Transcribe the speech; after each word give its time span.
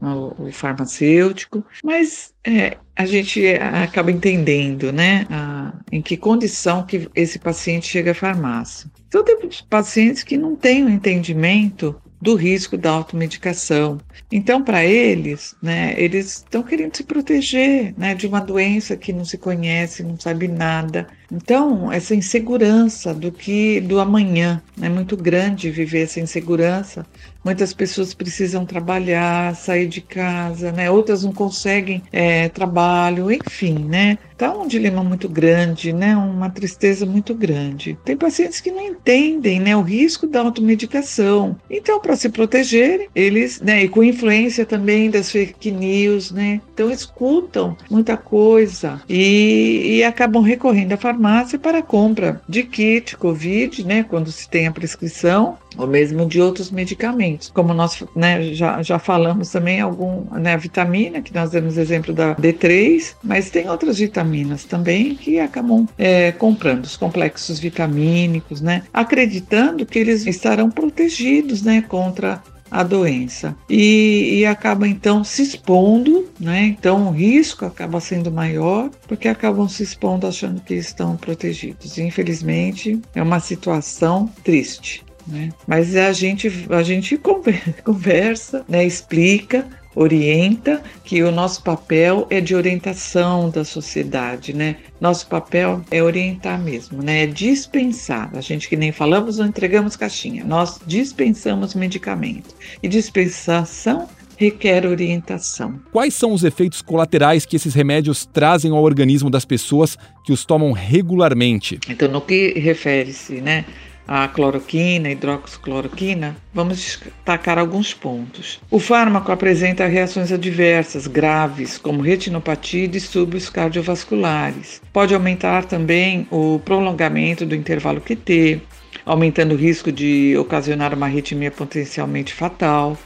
o, 0.00 0.50
farmacêutico, 0.52 1.64
mas 1.82 2.32
é, 2.44 2.76
a 2.94 3.06
gente 3.06 3.46
acaba 3.56 4.10
entendendo, 4.10 4.92
né, 4.92 5.26
a, 5.30 5.72
em 5.92 6.02
que 6.02 6.16
condição 6.16 6.84
que 6.84 7.08
esse 7.14 7.38
paciente 7.38 7.86
chega 7.86 8.10
à 8.10 8.14
farmácia. 8.14 8.90
Então, 9.06 9.24
tem 9.24 9.36
pacientes 9.68 10.22
que 10.22 10.36
não 10.36 10.56
têm 10.56 10.82
o 10.82 10.86
um 10.86 10.90
entendimento 10.90 11.94
do 12.26 12.34
risco 12.34 12.76
da 12.76 12.90
automedicação. 12.90 14.00
Então, 14.32 14.64
para 14.64 14.84
eles, 14.84 15.54
né, 15.62 15.94
eles 15.96 16.38
estão 16.38 16.60
querendo 16.64 16.96
se 16.96 17.04
proteger 17.04 17.94
né, 17.96 18.16
de 18.16 18.26
uma 18.26 18.40
doença 18.40 18.96
que 18.96 19.12
não 19.12 19.24
se 19.24 19.38
conhece, 19.38 20.02
não 20.02 20.18
sabe 20.18 20.48
nada. 20.48 21.06
Então, 21.30 21.90
essa 21.90 22.14
insegurança 22.14 23.12
do 23.12 23.32
que 23.32 23.80
do 23.80 23.98
amanhã 23.98 24.62
é 24.80 24.88
muito 24.88 25.16
grande 25.16 25.70
viver 25.70 26.02
essa 26.02 26.20
insegurança. 26.20 27.06
Muitas 27.44 27.72
pessoas 27.72 28.12
precisam 28.12 28.66
trabalhar, 28.66 29.54
sair 29.54 29.86
de 29.86 30.00
casa, 30.00 30.72
né? 30.72 30.90
Outras 30.90 31.22
não 31.22 31.32
conseguem 31.32 32.02
é, 32.12 32.48
trabalho, 32.48 33.30
enfim, 33.30 33.86
né? 33.88 34.18
Tá 34.36 34.52
um 34.52 34.66
dilema 34.66 35.02
muito 35.04 35.28
grande, 35.28 35.92
né? 35.92 36.16
Uma 36.16 36.50
tristeza 36.50 37.06
muito 37.06 37.34
grande. 37.34 37.96
Tem 38.04 38.16
pacientes 38.16 38.60
que 38.60 38.72
não 38.72 38.82
entendem, 38.82 39.60
né, 39.60 39.76
o 39.76 39.80
risco 39.80 40.26
da 40.26 40.40
automedicação. 40.40 41.56
Então, 41.70 42.00
para 42.00 42.16
se 42.16 42.28
protegerem, 42.28 43.08
eles, 43.14 43.60
né, 43.60 43.84
e 43.84 43.88
com 43.88 44.02
influência 44.02 44.66
também 44.66 45.08
das 45.08 45.30
fake 45.30 45.70
news, 45.70 46.32
né? 46.32 46.60
Então, 46.74 46.90
escutam 46.90 47.76
muita 47.88 48.16
coisa 48.16 49.00
e, 49.08 49.98
e 49.98 50.04
acabam 50.04 50.42
recorrendo 50.42 50.92
à 50.92 50.96
farmácia 50.96 51.15
para 51.58 51.78
a 51.78 51.82
compra 51.82 52.40
de 52.48 52.62
kit 52.62 53.16
COVID, 53.16 53.84
né, 53.84 54.02
quando 54.02 54.30
se 54.30 54.48
tem 54.48 54.66
a 54.66 54.72
prescrição, 54.72 55.58
ou 55.76 55.86
mesmo 55.86 56.26
de 56.26 56.40
outros 56.40 56.70
medicamentos. 56.70 57.50
Como 57.50 57.74
nós 57.74 58.02
né, 58.14 58.54
já, 58.54 58.82
já 58.82 58.98
falamos 58.98 59.50
também, 59.50 59.80
algum, 59.80 60.24
né, 60.38 60.54
a 60.54 60.56
vitamina, 60.56 61.20
que 61.20 61.34
nós 61.34 61.50
demos 61.50 61.76
exemplo 61.76 62.12
da 62.12 62.34
D3, 62.34 63.14
mas 63.22 63.50
tem 63.50 63.68
outras 63.68 63.98
vitaminas 63.98 64.64
também 64.64 65.14
que 65.14 65.38
acabam 65.38 65.86
é, 65.98 66.32
comprando 66.32 66.84
os 66.84 66.96
complexos 66.96 67.58
vitamínicos, 67.58 68.60
né, 68.60 68.82
acreditando 68.92 69.84
que 69.84 69.98
eles 69.98 70.26
estarão 70.26 70.70
protegidos 70.70 71.62
né, 71.62 71.82
contra 71.82 72.42
a 72.70 72.82
doença 72.82 73.56
e, 73.68 74.40
e, 74.40 74.46
acaba 74.46 74.88
então 74.88 75.22
se 75.22 75.42
expondo, 75.42 76.28
né? 76.38 76.62
Então 76.66 77.08
o 77.08 77.10
risco 77.10 77.64
acaba 77.64 78.00
sendo 78.00 78.30
maior 78.30 78.90
porque 79.06 79.28
acabam 79.28 79.68
se 79.68 79.82
expondo 79.82 80.26
achando 80.26 80.60
que 80.60 80.74
estão 80.74 81.16
protegidos. 81.16 81.98
Infelizmente 81.98 83.00
é 83.14 83.22
uma 83.22 83.40
situação 83.40 84.30
triste. 84.42 85.04
Né? 85.26 85.50
Mas 85.66 85.96
a 85.96 86.12
gente, 86.12 86.50
a 86.70 86.82
gente 86.82 87.18
conversa, 87.84 88.64
né? 88.68 88.84
explica, 88.84 89.66
orienta, 89.96 90.82
que 91.02 91.22
o 91.22 91.32
nosso 91.32 91.62
papel 91.62 92.26
é 92.28 92.40
de 92.40 92.54
orientação 92.54 93.48
da 93.48 93.64
sociedade, 93.64 94.52
né? 94.52 94.76
Nosso 95.00 95.26
papel 95.26 95.80
é 95.90 96.02
orientar 96.02 96.62
mesmo, 96.62 97.02
né? 97.02 97.24
É 97.24 97.26
dispensar. 97.26 98.30
A 98.34 98.42
gente 98.42 98.68
que 98.68 98.76
nem 98.76 98.92
falamos, 98.92 99.38
não 99.38 99.46
entregamos 99.46 99.96
caixinha. 99.96 100.44
Nós 100.44 100.78
dispensamos 100.86 101.74
medicamento. 101.74 102.54
E 102.82 102.88
dispensação 102.88 104.06
requer 104.36 104.84
orientação. 104.84 105.80
Quais 105.90 106.12
são 106.12 106.32
os 106.32 106.44
efeitos 106.44 106.82
colaterais 106.82 107.46
que 107.46 107.56
esses 107.56 107.74
remédios 107.74 108.26
trazem 108.26 108.70
ao 108.70 108.82
organismo 108.82 109.30
das 109.30 109.46
pessoas 109.46 109.96
que 110.22 110.32
os 110.32 110.44
tomam 110.44 110.72
regularmente? 110.72 111.80
Então, 111.88 112.08
no 112.08 112.20
que 112.20 112.52
refere-se, 112.58 113.40
né? 113.40 113.64
A 114.06 114.28
cloroquina, 114.28 115.10
hidroxicloroquina, 115.10 116.36
vamos 116.54 116.76
destacar 116.78 117.58
alguns 117.58 117.92
pontos. 117.92 118.60
O 118.70 118.78
fármaco 118.78 119.32
apresenta 119.32 119.86
reações 119.86 120.30
adversas 120.30 121.06
graves, 121.06 121.78
como 121.78 122.02
retinopatia 122.02 122.84
e 122.84 122.88
distúrbios 122.88 123.50
cardiovasculares. 123.50 124.80
Pode 124.92 125.14
aumentar 125.14 125.64
também 125.64 126.26
o 126.30 126.60
prolongamento 126.64 127.44
do 127.44 127.54
intervalo 127.54 128.00
QT, 128.00 128.60
aumentando 129.04 129.54
o 129.54 129.58
risco 129.58 129.92
de 129.92 130.36
ocasionar 130.38 130.94
uma 130.94 131.06
arritmia 131.06 131.50
potencialmente 131.50 132.32
fatal 132.32 132.98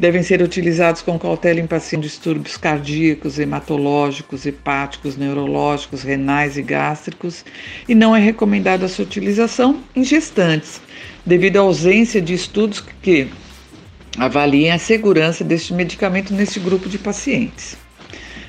devem 0.00 0.22
ser 0.22 0.40
utilizados 0.40 1.02
com 1.02 1.18
cautela 1.18 1.60
em 1.60 1.66
pacientes 1.66 1.90
com 1.90 2.00
distúrbios 2.14 2.56
cardíacos, 2.56 3.38
hematológicos, 3.38 4.46
hepáticos, 4.46 5.14
neurológicos, 5.14 6.02
renais 6.02 6.56
e 6.56 6.62
gástricos, 6.62 7.44
e 7.86 7.94
não 7.94 8.16
é 8.16 8.18
recomendada 8.18 8.86
a 8.86 8.88
sua 8.88 9.04
utilização 9.04 9.82
em 9.94 10.02
gestantes, 10.02 10.80
devido 11.24 11.58
à 11.58 11.60
ausência 11.60 12.20
de 12.20 12.32
estudos 12.32 12.82
que 13.02 13.28
avaliem 14.18 14.72
a 14.72 14.78
segurança 14.78 15.44
deste 15.44 15.74
medicamento 15.74 16.32
nesse 16.32 16.58
grupo 16.58 16.88
de 16.88 16.96
pacientes. 16.96 17.76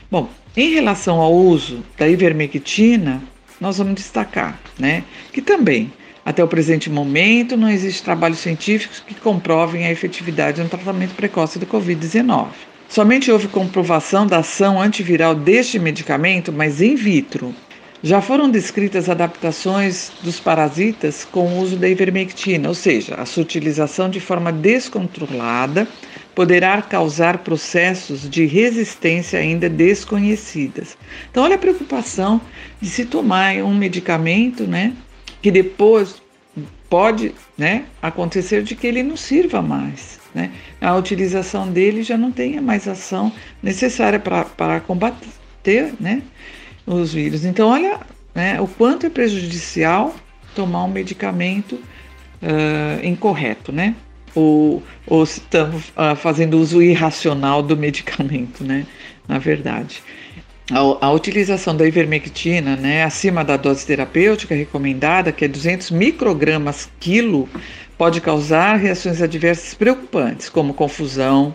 Bom, 0.09 0.29
em 0.55 0.73
relação 0.73 1.19
ao 1.19 1.33
uso 1.33 1.83
da 1.97 2.07
ivermectina, 2.07 3.21
nós 3.59 3.77
vamos 3.77 3.95
destacar, 3.95 4.57
né, 4.79 5.03
que 5.33 5.41
também 5.41 5.91
até 6.25 6.43
o 6.43 6.47
presente 6.47 6.89
momento, 6.89 7.57
não 7.57 7.69
existe 7.69 8.03
trabalhos 8.03 8.39
científicos 8.39 9.03
que 9.05 9.15
comprovem 9.15 9.85
a 9.85 9.91
efetividade 9.91 10.61
no 10.61 10.69
tratamento 10.69 11.15
precoce 11.15 11.57
do 11.57 11.65
Covid-19. 11.65 12.47
Somente 12.87 13.31
houve 13.31 13.47
comprovação 13.47 14.27
da 14.27 14.39
ação 14.39 14.79
antiviral 14.79 15.33
deste 15.33 15.79
medicamento, 15.79 16.51
mas 16.51 16.81
in 16.81 16.95
vitro. 16.95 17.55
Já 18.03 18.19
foram 18.19 18.49
descritas 18.49 19.09
adaptações 19.09 20.11
dos 20.23 20.39
parasitas 20.39 21.23
com 21.23 21.47
o 21.47 21.59
uso 21.59 21.77
da 21.77 21.87
ivermectina, 21.87 22.67
ou 22.67 22.73
seja, 22.73 23.15
a 23.15 23.25
sua 23.25 23.43
utilização 23.43 24.09
de 24.09 24.19
forma 24.19 24.51
descontrolada 24.51 25.87
poderá 26.33 26.81
causar 26.81 27.39
processos 27.39 28.29
de 28.29 28.45
resistência 28.45 29.39
ainda 29.39 29.69
desconhecidas. 29.69 30.97
Então, 31.29 31.43
olha 31.43 31.55
a 31.55 31.59
preocupação 31.59 32.41
de 32.81 32.89
se 32.89 33.05
tomar 33.05 33.55
um 33.57 33.75
medicamento, 33.75 34.63
né, 34.63 34.93
que 35.41 35.51
depois 35.51 36.21
pode 36.89 37.33
né, 37.57 37.85
acontecer 38.01 38.63
de 38.63 38.75
que 38.75 38.85
ele 38.85 39.01
não 39.01 39.15
sirva 39.15 39.61
mais. 39.61 40.19
Né? 40.35 40.51
A 40.79 40.95
utilização 40.95 41.71
dele 41.71 42.03
já 42.03 42.17
não 42.17 42.31
tenha 42.31 42.61
mais 42.61 42.87
ação 42.87 43.31
necessária 43.61 44.19
para 44.19 44.79
combater 44.81 45.93
né, 45.99 46.21
os 46.85 47.13
vírus. 47.13 47.45
Então, 47.45 47.69
olha 47.69 47.99
né, 48.35 48.59
o 48.59 48.67
quanto 48.67 49.05
é 49.05 49.09
prejudicial 49.09 50.15
tomar 50.55 50.83
um 50.83 50.89
medicamento 50.89 51.75
uh, 51.75 53.05
incorreto, 53.05 53.71
né? 53.71 53.95
Ou, 54.33 54.81
ou 55.07 55.23
estamos 55.23 55.89
uh, 55.89 56.15
fazendo 56.15 56.57
uso 56.57 56.81
irracional 56.81 57.61
do 57.61 57.75
medicamento, 57.75 58.63
né? 58.63 58.85
Na 59.27 59.37
verdade. 59.37 60.01
A, 60.71 61.07
a, 61.07 61.11
utilização 61.11 61.75
da 61.75 61.85
ivermectina, 61.85 62.77
né, 62.77 63.03
acima 63.03 63.43
da 63.43 63.57
dose 63.57 63.85
terapêutica 63.85 64.55
recomendada, 64.55 65.31
que 65.31 65.43
é 65.43 65.47
200 65.47 65.91
microgramas 65.91 66.89
quilo, 66.97 67.49
pode 67.97 68.21
causar 68.21 68.77
reações 68.77 69.21
adversas 69.21 69.73
preocupantes, 69.73 70.47
como 70.47 70.73
confusão, 70.73 71.53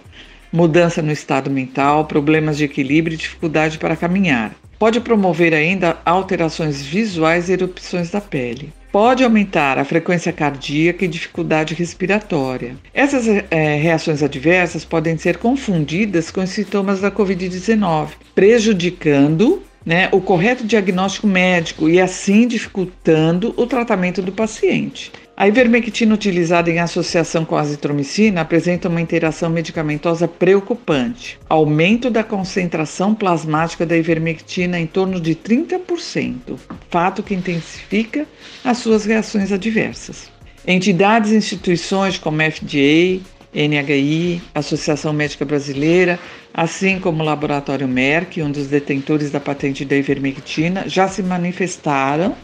mudança 0.52 1.00
no 1.00 1.10
estado 1.10 1.50
mental, 1.50 2.04
problemas 2.04 2.58
de 2.58 2.64
equilíbrio 2.64 3.14
e 3.14 3.18
dificuldade 3.18 3.78
para 3.78 3.96
caminhar. 3.96 4.54
Pode 4.78 5.00
promover 5.00 5.54
ainda 5.54 5.96
alterações 6.04 6.82
visuais 6.82 7.48
e 7.48 7.54
erupções 7.54 8.10
da 8.10 8.20
pele 8.20 8.70
pode 8.96 9.22
aumentar 9.22 9.78
a 9.78 9.84
frequência 9.84 10.32
cardíaca 10.32 11.04
e 11.04 11.08
dificuldade 11.08 11.74
respiratória. 11.74 12.78
Essas 12.94 13.28
é, 13.28 13.76
reações 13.76 14.22
adversas 14.22 14.86
podem 14.86 15.18
ser 15.18 15.36
confundidas 15.36 16.30
com 16.30 16.40
os 16.40 16.48
sintomas 16.48 17.02
da 17.02 17.10
Covid-19, 17.10 18.12
prejudicando 18.34 19.62
né, 19.84 20.08
o 20.12 20.20
correto 20.22 20.66
diagnóstico 20.66 21.26
médico 21.26 21.90
e 21.90 22.00
assim 22.00 22.48
dificultando 22.48 23.52
o 23.58 23.66
tratamento 23.66 24.22
do 24.22 24.32
paciente. 24.32 25.12
A 25.38 25.46
ivermectina 25.46 26.14
utilizada 26.14 26.70
em 26.70 26.78
associação 26.78 27.44
com 27.44 27.56
a 27.56 27.60
azitromicina 27.60 28.40
apresenta 28.40 28.88
uma 28.88 29.02
interação 29.02 29.50
medicamentosa 29.50 30.26
preocupante. 30.26 31.38
Aumento 31.46 32.08
da 32.08 32.24
concentração 32.24 33.14
plasmática 33.14 33.84
da 33.84 33.94
ivermectina 33.98 34.80
em 34.80 34.86
torno 34.86 35.20
de 35.20 35.34
30%, 35.34 36.58
fato 36.88 37.22
que 37.22 37.34
intensifica 37.34 38.26
as 38.64 38.78
suas 38.78 39.04
reações 39.04 39.52
adversas. 39.52 40.32
Entidades 40.66 41.30
e 41.30 41.36
instituições 41.36 42.16
como 42.16 42.40
FDA, 42.40 43.20
NHI, 43.56 44.42
Associação 44.54 45.14
Médica 45.14 45.44
Brasileira, 45.46 46.20
assim 46.52 47.00
como 47.00 47.22
o 47.22 47.26
Laboratório 47.26 47.88
Merck, 47.88 48.42
um 48.42 48.50
dos 48.50 48.66
detentores 48.66 49.30
da 49.30 49.40
patente 49.40 49.82
da 49.82 49.96
ivermectina, 49.96 50.86
já 50.86 51.08
se 51.08 51.22
manifestaram 51.22 52.34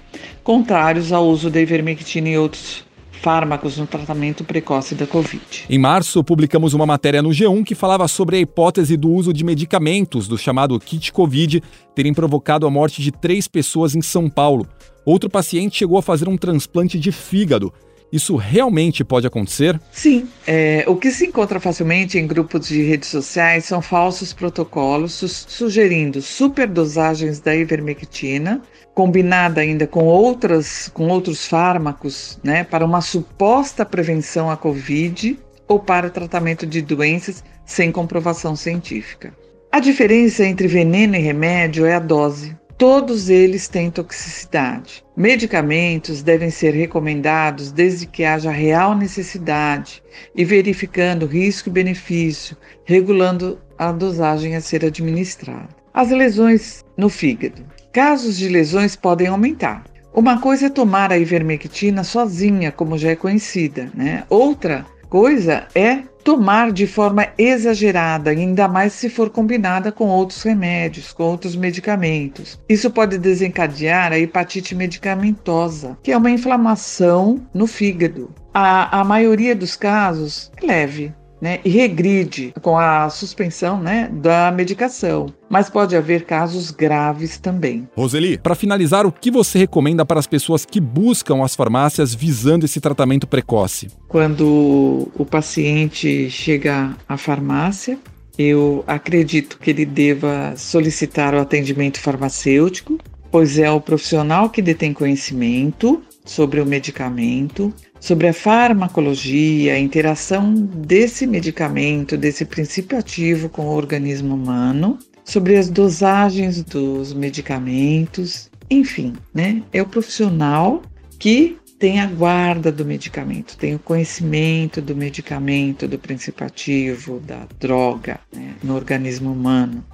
contrários 0.42 1.12
ao 1.12 1.26
uso 1.26 1.50
da 1.50 1.60
ivermectina 1.60 2.30
em 2.30 2.38
outros 2.38 2.84
fármacos 3.22 3.78
no 3.78 3.86
tratamento 3.86 4.42
precoce 4.42 4.96
da 4.96 5.06
Covid. 5.06 5.66
Em 5.70 5.78
março, 5.78 6.24
publicamos 6.24 6.74
uma 6.74 6.84
matéria 6.84 7.22
no 7.22 7.28
G1 7.28 7.62
que 7.62 7.74
falava 7.74 8.08
sobre 8.08 8.36
a 8.36 8.40
hipótese 8.40 8.96
do 8.96 9.10
uso 9.10 9.32
de 9.32 9.44
medicamentos 9.44 10.26
do 10.26 10.36
chamado 10.36 10.78
kit 10.80 11.12
Covid 11.12 11.62
terem 11.94 12.12
provocado 12.12 12.66
a 12.66 12.70
morte 12.70 13.00
de 13.00 13.12
três 13.12 13.46
pessoas 13.46 13.94
em 13.94 14.02
São 14.02 14.28
Paulo. 14.28 14.66
Outro 15.04 15.30
paciente 15.30 15.78
chegou 15.78 15.98
a 15.98 16.02
fazer 16.02 16.28
um 16.28 16.36
transplante 16.36 16.98
de 16.98 17.12
fígado. 17.12 17.72
Isso 18.12 18.36
realmente 18.36 19.02
pode 19.02 19.26
acontecer? 19.26 19.80
Sim. 19.90 20.28
É, 20.46 20.84
o 20.86 20.94
que 20.96 21.10
se 21.10 21.26
encontra 21.26 21.58
facilmente 21.58 22.18
em 22.18 22.26
grupos 22.26 22.68
de 22.68 22.82
redes 22.82 23.08
sociais 23.08 23.64
são 23.64 23.80
falsos 23.80 24.34
protocolos 24.34 25.12
su 25.14 25.28
sugerindo 25.28 26.20
superdosagens 26.20 27.40
da 27.40 27.56
ivermectina, 27.56 28.60
combinada 28.94 29.62
ainda 29.62 29.86
com, 29.86 30.04
outras, 30.04 30.90
com 30.92 31.08
outros 31.08 31.46
fármacos, 31.46 32.38
né, 32.44 32.64
para 32.64 32.84
uma 32.84 33.00
suposta 33.00 33.86
prevenção 33.86 34.50
à 34.50 34.56
Covid 34.56 35.38
ou 35.66 35.78
para 35.78 36.10
tratamento 36.10 36.66
de 36.66 36.82
doenças 36.82 37.42
sem 37.64 37.90
comprovação 37.90 38.54
científica. 38.54 39.32
A 39.70 39.80
diferença 39.80 40.44
entre 40.44 40.68
veneno 40.68 41.16
e 41.16 41.18
remédio 41.18 41.86
é 41.86 41.94
a 41.94 41.98
dose. 41.98 42.54
Todos 42.78 43.30
eles 43.30 43.68
têm 43.68 43.90
toxicidade. 43.90 45.04
Medicamentos 45.16 46.22
devem 46.22 46.50
ser 46.50 46.74
recomendados 46.74 47.70
desde 47.70 48.06
que 48.06 48.24
haja 48.24 48.50
real 48.50 48.96
necessidade 48.96 50.02
e 50.34 50.44
verificando 50.44 51.26
risco 51.26 51.68
e 51.68 51.72
benefício, 51.72 52.56
regulando 52.84 53.60
a 53.78 53.92
dosagem 53.92 54.56
a 54.56 54.60
ser 54.60 54.84
administrada. 54.84 55.68
As 55.94 56.10
lesões 56.10 56.84
no 56.96 57.08
fígado. 57.08 57.64
Casos 57.92 58.36
de 58.36 58.48
lesões 58.48 58.96
podem 58.96 59.26
aumentar. 59.26 59.84
Uma 60.14 60.40
coisa 60.40 60.66
é 60.66 60.70
tomar 60.70 61.12
a 61.12 61.18
ivermectina 61.18 62.04
sozinha, 62.04 62.72
como 62.72 62.98
já 62.98 63.10
é 63.10 63.16
conhecida, 63.16 63.90
né? 63.94 64.24
Outra 64.28 64.86
coisa 65.12 65.66
é 65.74 66.04
tomar 66.24 66.72
de 66.72 66.86
forma 66.86 67.28
exagerada, 67.36 68.30
ainda 68.30 68.66
mais 68.66 68.94
se 68.94 69.10
for 69.10 69.28
combinada 69.28 69.92
com 69.92 70.06
outros 70.06 70.42
remédios, 70.42 71.12
com 71.12 71.24
outros 71.24 71.54
medicamentos. 71.54 72.58
Isso 72.66 72.90
pode 72.90 73.18
desencadear 73.18 74.10
a 74.10 74.18
hepatite 74.18 74.74
medicamentosa, 74.74 75.98
que 76.02 76.12
é 76.12 76.16
uma 76.16 76.30
inflamação 76.30 77.46
no 77.52 77.66
fígado. 77.66 78.30
A, 78.54 79.00
a 79.00 79.04
maioria 79.04 79.54
dos 79.54 79.76
casos 79.76 80.50
é 80.56 80.64
leve, 80.64 81.12
né, 81.42 81.58
e 81.64 81.68
regride 81.68 82.54
com 82.62 82.78
a 82.78 83.10
suspensão 83.10 83.82
né, 83.82 84.08
da 84.12 84.52
medicação. 84.52 85.26
Mas 85.50 85.68
pode 85.68 85.96
haver 85.96 86.24
casos 86.24 86.70
graves 86.70 87.36
também. 87.36 87.88
Roseli, 87.96 88.38
para 88.38 88.54
finalizar, 88.54 89.04
o 89.04 89.10
que 89.10 89.28
você 89.28 89.58
recomenda 89.58 90.06
para 90.06 90.20
as 90.20 90.26
pessoas 90.26 90.64
que 90.64 90.80
buscam 90.80 91.42
as 91.42 91.56
farmácias 91.56 92.14
visando 92.14 92.64
esse 92.64 92.80
tratamento 92.80 93.26
precoce? 93.26 93.88
Quando 94.06 95.10
o 95.18 95.26
paciente 95.28 96.30
chega 96.30 96.96
à 97.08 97.16
farmácia, 97.16 97.98
eu 98.38 98.84
acredito 98.86 99.58
que 99.58 99.70
ele 99.70 99.84
deva 99.84 100.54
solicitar 100.56 101.34
o 101.34 101.40
atendimento 101.40 101.98
farmacêutico, 101.98 102.98
pois 103.32 103.58
é 103.58 103.68
o 103.68 103.80
profissional 103.80 104.48
que 104.48 104.62
detém 104.62 104.92
conhecimento 104.92 106.00
sobre 106.24 106.60
o 106.60 106.66
medicamento, 106.66 107.74
sobre 108.02 108.26
a 108.26 108.32
farmacologia, 108.32 109.74
a 109.74 109.78
interação 109.78 110.52
desse 110.52 111.24
medicamento, 111.24 112.16
desse 112.16 112.44
princípio 112.44 112.98
ativo 112.98 113.48
com 113.48 113.62
o 113.62 113.76
organismo 113.76 114.34
humano, 114.34 114.98
sobre 115.24 115.56
as 115.56 115.70
dosagens 115.70 116.64
dos 116.64 117.14
medicamentos, 117.14 118.50
enfim, 118.68 119.12
né? 119.32 119.62
É 119.72 119.80
o 119.80 119.86
profissional 119.86 120.82
que 121.16 121.56
tem 121.78 122.00
a 122.00 122.06
guarda 122.06 122.72
do 122.72 122.84
medicamento, 122.84 123.56
tem 123.56 123.76
o 123.76 123.78
conhecimento 123.78 124.82
do 124.82 124.96
medicamento, 124.96 125.86
do 125.86 125.96
princípio 125.96 126.44
ativo, 126.44 127.20
da 127.20 127.46
droga 127.60 128.18
né, 128.34 128.56
no 128.64 128.74
organismo 128.74 129.32
humano 129.32 129.84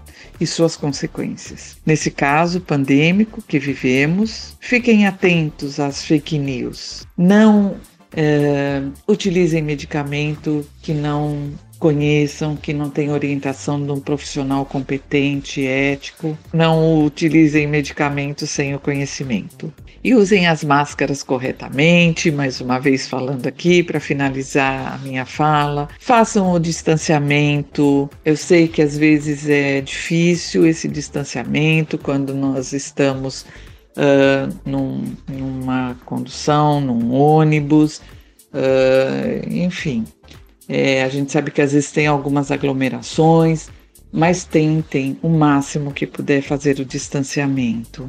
e 0.41 0.47
suas 0.47 0.77
consequências. 0.77 1.77
Nesse 1.85 2.11
caso 2.11 2.61
pandêmico 2.61 3.43
que 3.43 3.59
vivemos, 3.59 4.57
fiquem 4.61 5.07
atentos 5.07 5.79
às 5.79 6.03
fake 6.05 6.39
news. 6.39 7.07
Não 7.17 7.77
é, 8.17 8.83
utilizem 9.07 9.63
medicamento 9.63 10.67
que 10.83 10.93
não 10.93 11.53
conheçam, 11.79 12.57
que 12.57 12.73
não 12.73 12.91
tem 12.91 13.11
orientação 13.11 13.83
de 13.85 13.91
um 13.93 14.01
profissional 14.01 14.65
competente, 14.65 15.65
ético. 15.65 16.37
Não 16.53 17.05
utilizem 17.05 17.67
medicamentos 17.67 18.51
sem 18.51 18.75
o 18.75 18.81
conhecimento. 18.81 19.73
E 20.03 20.15
usem 20.15 20.47
as 20.47 20.63
máscaras 20.63 21.23
corretamente, 21.23 22.31
mais 22.31 22.61
uma 22.61 22.79
vez 22.79 23.09
falando 23.09 23.47
aqui 23.47 23.83
para 23.83 23.99
finalizar 23.99 24.95
a 24.95 24.99
minha 24.99 25.25
fala. 25.25 25.89
Façam 26.01 26.53
o 26.53 26.59
distanciamento. 26.59 28.09
Eu 28.25 28.37
sei 28.37 28.69
que 28.69 28.81
às 28.81 28.97
vezes 28.97 29.49
é 29.49 29.81
difícil 29.81 30.67
esse 30.67 30.89
distanciamento 30.89 31.99
quando 31.99 32.33
nós 32.35 32.73
estamos 32.73 33.45
uh, 33.99 34.55
num, 34.65 35.05
numa 35.29 35.97
condução, 36.05 36.81
num 36.81 37.13
ônibus, 37.13 38.01
uh, 38.53 39.49
enfim. 39.51 40.05
É, 40.69 41.03
a 41.03 41.09
gente 41.09 41.33
sabe 41.33 41.51
que 41.51 41.61
às 41.61 41.73
vezes 41.73 41.91
tem 41.91 42.07
algumas 42.07 42.51
aglomerações, 42.51 43.69
mas 44.13 44.45
tentem 44.45 45.19
o 45.23 45.29
máximo 45.29 45.93
que 45.93 46.07
puder 46.07 46.43
fazer 46.43 46.79
o 46.79 46.85
distanciamento. 46.85 48.09